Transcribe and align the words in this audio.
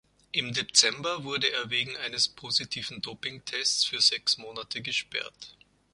Im 0.31 0.51
Dezember 0.51 1.23
wurde 1.25 1.45
er 1.53 1.69
wegen 1.69 1.95
eines 1.97 2.27
positiven 2.27 3.03
Dopingtests 3.03 3.85
für 3.85 4.01
sechs 4.01 4.39
Monate 4.39 4.81
gesperrt. 4.81 5.55